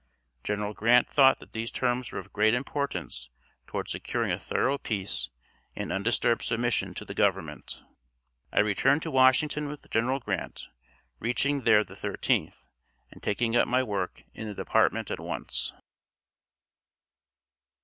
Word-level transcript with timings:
General 0.43 0.73
Grant 0.73 1.07
thought 1.07 1.37
that 1.37 1.53
these 1.53 1.69
terms 1.69 2.11
were 2.11 2.17
of 2.17 2.33
great 2.33 2.55
importance 2.55 3.29
toward 3.67 3.87
securing 3.87 4.31
a 4.31 4.39
thorough 4.39 4.79
peace 4.79 5.29
and 5.75 5.93
undisturbed 5.93 6.41
submission 6.41 6.95
to 6.95 7.05
the 7.05 7.13
Government. 7.13 7.83
I 8.51 8.61
returned 8.61 9.03
to 9.03 9.11
Washington 9.11 9.67
with 9.67 9.87
General 9.91 10.17
Grant, 10.19 10.69
reaching 11.19 11.61
there 11.65 11.83
the 11.83 11.93
13th, 11.93 12.65
and 13.11 13.21
taking 13.21 13.55
up 13.55 13.67
my 13.67 13.83
work 13.83 14.23
in 14.33 14.47
the 14.47 14.55
department 14.55 15.11
at 15.11 15.19
once. 15.19 15.71